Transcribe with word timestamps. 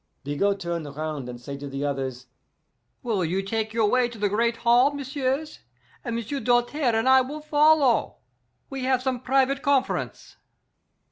Bigot 0.23 0.59
turn 0.59 0.83
round 0.85 1.29
and 1.29 1.39
say 1.39 1.55
to 1.57 1.67
the 1.67 1.85
others, 1.85 2.25
'Will 3.03 3.23
you 3.23 3.43
take 3.43 3.71
your 3.71 3.87
way 3.87 4.09
to 4.09 4.17
the 4.17 4.29
great 4.29 4.57
hall, 4.65 4.91
messieurs, 4.91 5.59
and 6.03 6.15
M'sieu' 6.15 6.39
Doltaire 6.39 6.95
and 6.95 7.07
I 7.07 7.21
will 7.21 7.39
follow. 7.39 8.15
We 8.67 8.83
have 8.85 9.03
some 9.03 9.19
private 9.19 9.61
conf'rence. 9.61 10.37